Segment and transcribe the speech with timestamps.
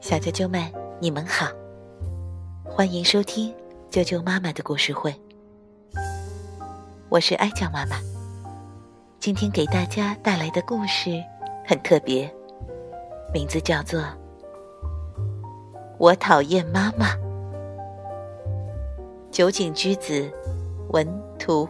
[0.00, 0.62] 小啾啾们，
[0.98, 1.46] 你们好，
[2.64, 3.54] 欢迎收听
[3.90, 5.14] 啾啾妈妈的故事会。
[7.10, 7.96] 我是哀酱妈妈，
[9.20, 11.22] 今天给大家带来的故事
[11.66, 12.34] 很特别，
[13.30, 14.00] 名字叫做
[15.98, 17.14] 《我讨厌妈妈》。
[19.30, 20.32] 酒井居子
[20.94, 21.06] 文
[21.38, 21.68] 图，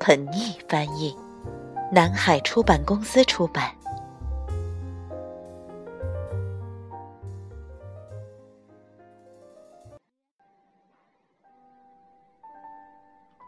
[0.00, 1.16] 彭毅翻译，
[1.92, 3.77] 南海出版公司出版。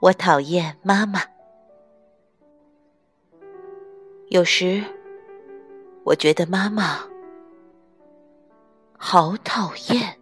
[0.01, 1.21] 我讨厌妈妈。
[4.29, 4.83] 有时，
[6.05, 7.01] 我觉得妈妈
[8.97, 10.19] 好讨厌。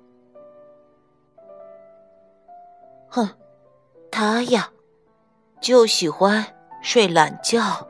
[3.09, 3.29] 哼，
[4.11, 4.69] 她呀，
[5.61, 6.45] 就喜欢
[6.83, 7.87] 睡懒觉。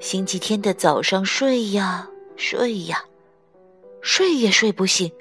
[0.00, 3.04] 星期天的早上睡呀睡呀，
[4.00, 5.12] 睡也睡不醒，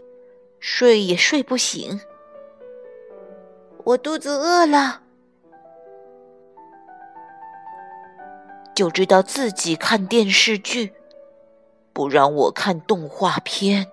[0.62, 2.00] 睡也睡不醒。
[3.86, 5.02] 我肚子饿了，
[8.74, 10.94] 就知道自己看电视剧，
[11.92, 13.92] 不让我看动画片。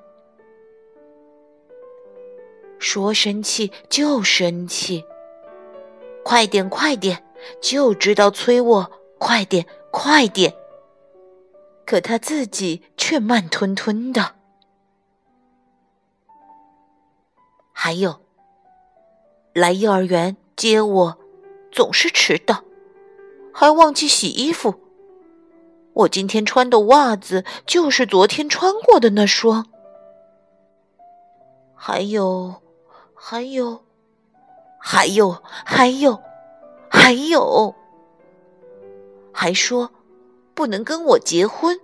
[2.78, 5.04] 说生气就生气，
[6.24, 7.24] 快点快点，
[7.60, 10.54] 就知道催我快点快点。
[11.84, 14.36] 可他自己却慢吞吞的。
[17.72, 18.20] 还有。
[19.52, 21.18] 来幼儿园接我，
[21.72, 22.62] 总是迟到，
[23.52, 24.74] 还忘记洗衣服。
[25.92, 29.66] 我今天穿的袜子就是昨天穿过的那双。
[31.74, 32.62] 还有，
[33.12, 33.82] 还有，
[34.78, 36.20] 还有，还有，
[36.88, 37.74] 还有，
[39.32, 39.90] 还说
[40.54, 41.76] 不能跟我结婚，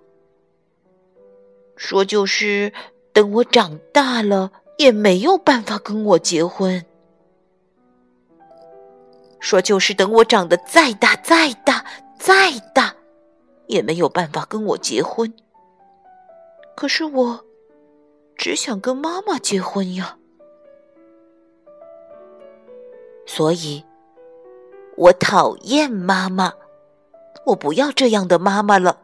[1.74, 2.72] 说就是
[3.12, 6.84] 等我长大了也没有办法跟我结婚。
[9.46, 11.86] 说就是等我长得再大再大
[12.18, 12.92] 再大，
[13.68, 15.32] 也没有办法跟我结婚。
[16.74, 17.44] 可是我
[18.36, 20.18] 只想跟妈妈结婚呀，
[23.24, 23.84] 所以
[24.96, 26.52] 我讨厌妈妈，
[27.44, 28.98] 我不要这样的妈妈了，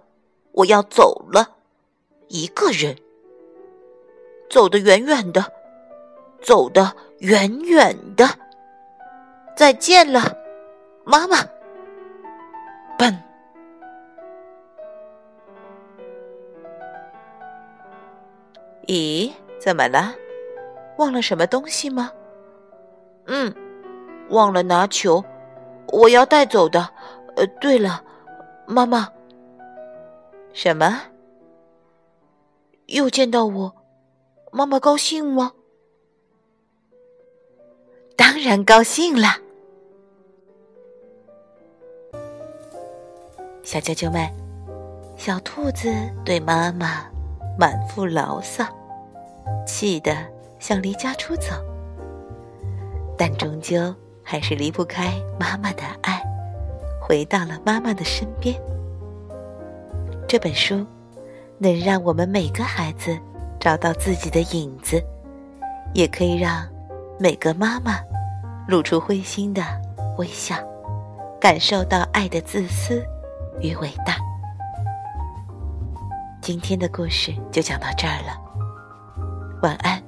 [0.51, 1.55] 我要走了，
[2.27, 2.97] 一个人，
[4.51, 5.53] 走得远远的，
[6.41, 8.42] 走得远远的。
[9.55, 10.21] 再见了，
[11.05, 11.37] 妈妈。
[12.99, 13.17] 笨。
[18.87, 19.31] 咦，
[19.61, 20.13] 怎么了？
[20.99, 22.11] 忘了什么东西吗？
[23.27, 23.55] 嗯，
[24.31, 25.25] 忘了拿球，
[25.89, 26.89] 我要带走的。
[27.37, 28.05] 呃，对了，
[28.67, 29.09] 妈妈。
[30.53, 31.01] 什么？
[32.87, 33.73] 又见到我，
[34.51, 35.53] 妈妈高兴吗？
[38.43, 39.29] 然高兴了，
[43.63, 44.29] 小啾啾们，
[45.17, 45.89] 小兔子
[46.25, 47.07] 对妈妈
[47.57, 48.65] 满腹牢骚，
[49.65, 50.13] 气得
[50.59, 51.51] 想离家出走，
[53.17, 53.95] 但终究
[54.25, 56.21] 还是离不开妈妈的爱，
[57.01, 58.61] 回到了妈妈的身边。
[60.27, 60.85] 这本书
[61.59, 63.17] 能让我们每个孩子
[63.61, 65.01] 找到自己的影子，
[65.95, 66.69] 也可以让
[67.21, 68.01] 每个妈妈。
[68.67, 69.63] 露出灰心的
[70.19, 70.57] 微笑，
[71.41, 73.05] 感受到爱的自私
[73.61, 74.17] 与伟大。
[76.41, 78.37] 今天的故事就讲到这儿了，
[79.63, 80.02] 晚安。